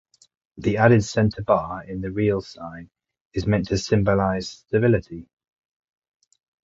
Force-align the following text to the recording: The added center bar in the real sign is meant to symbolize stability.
The 0.57 0.77
added 0.77 1.03
center 1.03 1.43
bar 1.43 1.83
in 1.83 2.01
the 2.01 2.09
real 2.09 2.41
sign 2.41 2.89
is 3.35 3.45
meant 3.45 3.67
to 3.67 3.77
symbolize 3.77 4.49
stability. 4.49 5.29